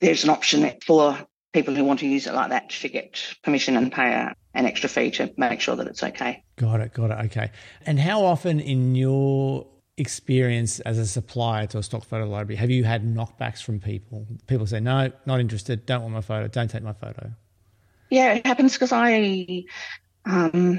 [0.00, 1.18] there's an option for
[1.56, 4.66] people who want to use it like that to get permission and pay a, an
[4.66, 6.44] extra fee to make sure that it's okay.
[6.56, 7.18] Got it, got it.
[7.26, 7.50] Okay.
[7.86, 12.68] And how often in your experience as a supplier to a stock photo library have
[12.68, 14.26] you had knockbacks from people?
[14.46, 17.32] People say, no, not interested, don't want my photo, don't take my photo.
[18.10, 19.64] Yeah, it happens because I,
[20.26, 20.78] um,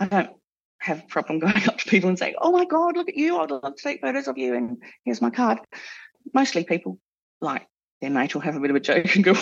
[0.00, 0.30] I don't
[0.78, 3.38] have a problem going up to people and saying, oh my God, look at you,
[3.38, 5.60] I'd love to take photos of you and here's my card.
[6.34, 6.98] Mostly people
[7.40, 7.68] like
[8.00, 9.34] their mate will have a bit of a joke and go,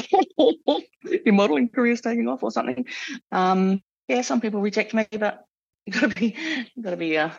[1.24, 2.86] your modelling career's taking off or something.
[3.32, 5.46] Um, yeah, some people reject me, but
[5.86, 6.36] you've got to be,
[6.74, 7.30] you've got to be uh,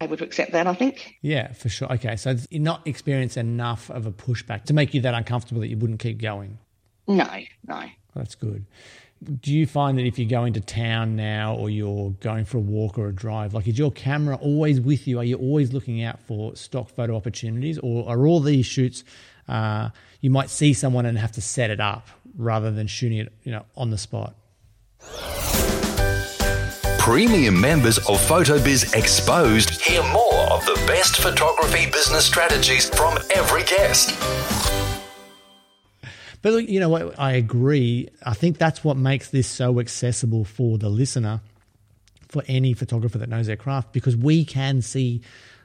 [0.00, 1.16] able to accept that, I think.
[1.22, 1.92] Yeah, for sure.
[1.92, 5.68] Okay, so you're not experienced enough of a pushback to make you that uncomfortable that
[5.68, 6.58] you wouldn't keep going?
[7.06, 7.28] No,
[7.66, 7.84] no.
[8.14, 8.64] That's good.
[9.40, 12.60] Do you find that if you go into town now or you're going for a
[12.60, 15.18] walk or a drive, like is your camera always with you?
[15.18, 19.04] Are you always looking out for stock photo opportunities or are all these shoots–
[19.48, 19.90] uh,
[20.20, 23.52] you might see someone and have to set it up rather than shooting it, you
[23.52, 24.34] know, on the spot.
[26.98, 33.64] Premium members of PhotoBiz Exposed hear more of the best photography business strategies from every
[33.64, 34.16] guest.
[36.42, 37.18] But you know what?
[37.18, 38.08] I agree.
[38.24, 41.40] I think that's what makes this so accessible for the listener,
[42.28, 45.22] for any photographer that knows their craft, because we can see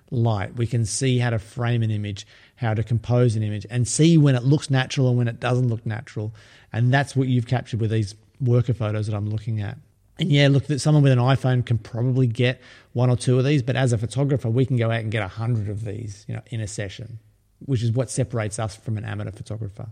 [0.09, 0.55] light.
[0.55, 2.25] We can see how to frame an image,
[2.57, 5.69] how to compose an image, and see when it looks natural and when it doesn't
[5.69, 6.33] look natural.
[6.71, 9.77] And that's what you've captured with these worker photos that I'm looking at.
[10.19, 12.59] And yeah, look, that someone with an iPhone can probably get
[12.93, 15.23] one or two of these, but as a photographer, we can go out and get
[15.23, 17.19] a hundred of these, you know, in a session,
[17.65, 19.87] which is what separates us from an amateur photographer.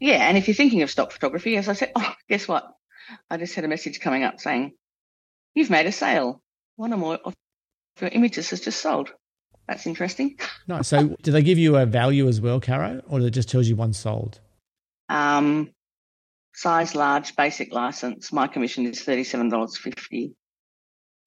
[0.00, 2.74] Yeah, and if you're thinking of stock photography, as I said, oh, guess what?
[3.30, 4.72] I just had a message coming up saying,
[5.54, 6.42] "You've made a sale.
[6.76, 7.34] One or more of
[8.00, 9.12] your images has just sold."
[9.68, 10.38] That's interesting.
[10.66, 10.88] nice.
[10.88, 13.68] so do they give you a value as well, Caro, or do it just tells
[13.68, 14.40] you one sold?
[15.10, 15.70] Um,
[16.54, 18.32] size large, basic license.
[18.32, 20.34] My commission is thirty-seven dollars fifty.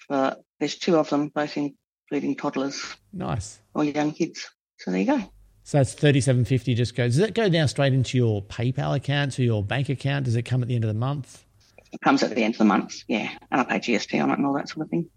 [0.10, 2.84] But there's two of them, both including toddlers.
[3.14, 3.60] Nice.
[3.76, 4.50] Or young kids.
[4.80, 5.32] So there you go.
[5.64, 6.74] So it's thirty-seven fifty.
[6.74, 7.16] Just goes.
[7.16, 10.26] Does that go now straight into your PayPal account to your bank account?
[10.26, 11.46] Does it come at the end of the month?
[11.94, 13.04] It comes at the end of the month.
[13.08, 15.10] Yeah, and I pay GST on it and all that sort of thing.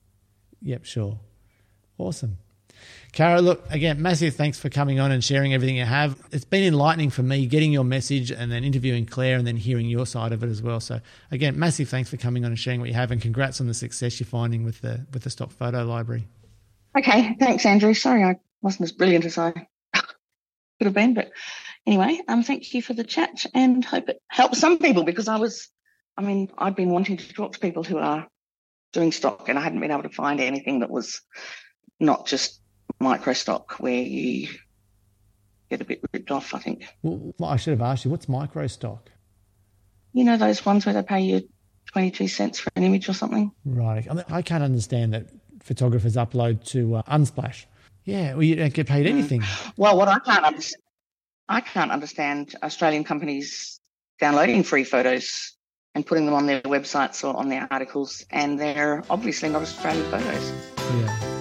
[0.61, 1.19] Yep, sure.
[1.97, 2.39] Awesome.
[3.15, 6.19] Caro, look, again, massive thanks for coming on and sharing everything you have.
[6.33, 9.87] It's been enlightening for me getting your message and then interviewing Claire and then hearing
[9.87, 10.81] your side of it as well.
[10.81, 11.01] So,
[11.31, 13.75] again, massive thanks for coming on and sharing what you have and congrats on the
[13.75, 16.27] success you're finding with the, with the stock photo library.
[16.99, 17.95] Okay, thanks, Andrew.
[17.95, 19.53] Sorry I wasn't as brilliant as I
[19.95, 20.07] could
[20.87, 21.31] have been, but
[21.87, 25.39] anyway, um, thank you for the chat and hope it helps some people because I
[25.39, 25.69] was,
[26.17, 28.27] I mean, I'd been wanting to talk to people who are
[28.93, 31.23] doing stock and I hadn't been able to find anything that was
[32.01, 32.61] not just
[33.01, 34.49] microstock where you
[35.71, 36.87] get a bit ripped off, I think.
[37.03, 39.01] Well, I should have asked you, what's microstock?
[40.13, 41.49] You know those ones where they pay you
[41.93, 43.53] 22 cents for an image or something?
[43.65, 44.07] Right.
[44.09, 45.27] I, mean, I can't understand that
[45.63, 47.65] photographers upload to uh, Unsplash.
[48.05, 49.43] Yeah, well, you don't get paid anything.
[49.77, 50.83] Well, what I can't understand,
[51.49, 53.81] I can't understand Australian companies
[54.21, 55.57] downloading free photos
[55.95, 60.05] and putting them on their websites or on their articles, and they're obviously not Australian
[60.11, 60.53] photos.
[60.97, 61.34] Yeah.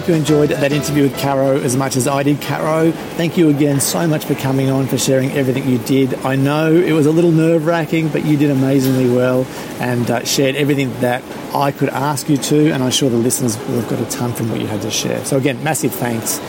[0.00, 2.42] Hope you enjoyed that interview with Caro as much as I did.
[2.42, 6.12] Caro, thank you again so much for coming on, for sharing everything you did.
[6.16, 9.46] I know it was a little nerve wracking, but you did amazingly well
[9.80, 11.24] and uh, shared everything that
[11.54, 14.34] I could ask you to, and I'm sure the listeners will have got a ton
[14.34, 15.24] from what you had to share.
[15.24, 16.40] So, again, massive thanks.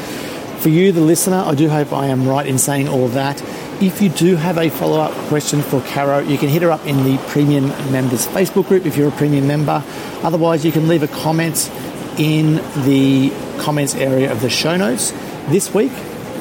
[0.62, 3.42] For you, the listener, I do hope I am right in saying all that.
[3.82, 6.86] If you do have a follow up question for Caro, you can hit her up
[6.86, 9.82] in the Premium Members Facebook group if you're a Premium member.
[10.24, 11.72] Otherwise, you can leave a comment
[12.18, 12.56] in
[12.86, 15.12] the comments area of the show notes.
[15.50, 15.92] This week,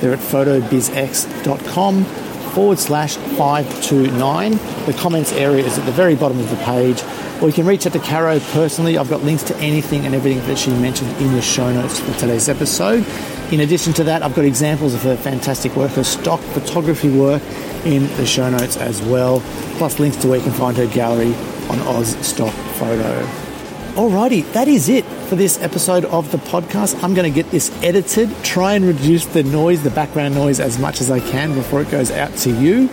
[0.01, 4.53] they're at photobizx.com forward slash 529.
[4.87, 7.03] The comments area is at the very bottom of the page.
[7.43, 8.97] Or you can reach out to Caro personally.
[8.97, 12.13] I've got links to anything and everything that she mentioned in the show notes for
[12.15, 13.05] today's episode.
[13.53, 17.43] In addition to that, I've got examples of her fantastic work, her stock photography work
[17.85, 19.41] in the show notes as well,
[19.77, 21.35] plus links to where you can find her gallery
[21.69, 23.46] on Aus Stock Photo.
[23.97, 27.03] Alrighty, that is it for this episode of the podcast.
[27.03, 30.79] I'm going to get this edited, try and reduce the noise, the background noise, as
[30.79, 32.91] much as I can before it goes out to you.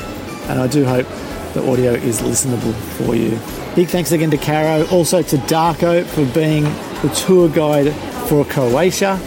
[0.48, 1.06] And I do hope
[1.54, 3.32] the audio is listenable for you.
[3.76, 7.92] Big thanks again to Caro, also to Darko for being the tour guide
[8.30, 9.20] for Croatia.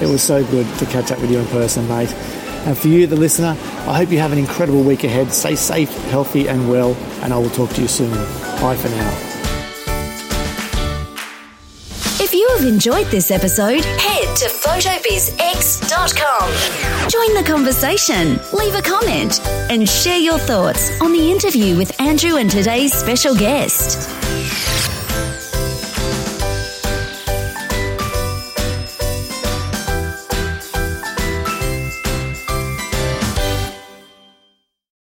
[0.00, 2.14] It was so good to catch up with you in person, mate.
[2.64, 3.56] And for you, the listener,
[3.88, 5.32] I hope you have an incredible week ahead.
[5.32, 8.12] Stay safe, healthy, and well, and I will talk to you soon.
[8.60, 9.33] Bye for now.
[12.64, 17.10] If you have enjoyed this episode, head to photobizx.com.
[17.10, 19.38] Join the conversation, leave a comment,
[19.70, 24.08] and share your thoughts on the interview with Andrew and today's special guest.